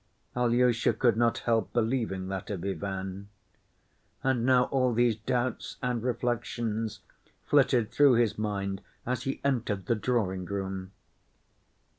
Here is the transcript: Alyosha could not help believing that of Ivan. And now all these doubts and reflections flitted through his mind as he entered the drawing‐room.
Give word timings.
Alyosha 0.35 0.93
could 0.93 1.15
not 1.15 1.37
help 1.45 1.73
believing 1.73 2.27
that 2.29 2.49
of 2.49 2.65
Ivan. 2.65 3.29
And 4.23 4.43
now 4.43 4.63
all 4.63 4.95
these 4.95 5.15
doubts 5.15 5.77
and 5.83 6.01
reflections 6.01 7.01
flitted 7.45 7.91
through 7.91 8.13
his 8.13 8.35
mind 8.35 8.81
as 9.05 9.25
he 9.25 9.39
entered 9.43 9.85
the 9.85 9.95
drawing‐room. 9.95 10.89